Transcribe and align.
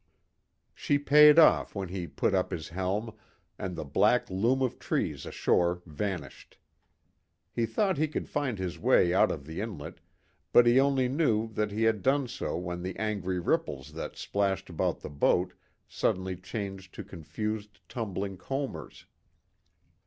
She 0.73 0.97
paid 0.97 1.37
off 1.37 1.75
when 1.75 1.89
he 1.89 2.07
put 2.07 2.33
up 2.33 2.49
his 2.49 2.69
helm, 2.69 3.13
and 3.59 3.75
the 3.75 3.83
black 3.85 4.31
loom 4.31 4.63
of 4.63 4.79
trees 4.79 5.27
ashore 5.27 5.83
vanished. 5.85 6.57
He 7.51 7.67
thought 7.67 7.99
he 7.99 8.07
could 8.07 8.27
find 8.27 8.57
his 8.57 8.79
way 8.79 9.13
out 9.13 9.29
of 9.31 9.45
the 9.45 9.61
inlet, 9.61 9.99
but 10.51 10.65
he 10.65 10.79
only 10.79 11.07
knew 11.07 11.45
that 11.53 11.69
he 11.69 11.83
had 11.83 12.01
done 12.01 12.27
so 12.27 12.57
when 12.57 12.81
the 12.81 12.95
angry 12.97 13.39
ripples 13.39 13.93
that 13.93 14.15
splashed 14.17 14.71
about 14.71 15.01
the 15.01 15.09
boat 15.11 15.53
suddenly 15.87 16.35
changed 16.35 16.95
to 16.95 17.03
confused 17.03 17.79
tumbling 17.87 18.37
combers. 18.37 19.05